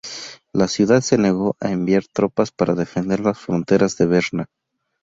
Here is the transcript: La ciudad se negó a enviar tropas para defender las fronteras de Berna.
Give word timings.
La 0.51 0.67
ciudad 0.67 1.01
se 1.01 1.19
negó 1.19 1.55
a 1.59 1.69
enviar 1.69 2.05
tropas 2.07 2.49
para 2.49 2.73
defender 2.73 3.19
las 3.19 3.37
fronteras 3.37 3.97
de 3.97 4.07
Berna. 4.07 4.47